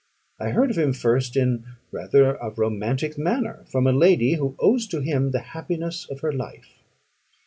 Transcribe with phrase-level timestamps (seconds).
[0.39, 4.87] I heard of him first in rather a romantic manner, from a lady who owes
[4.87, 6.79] to him the happiness of her life.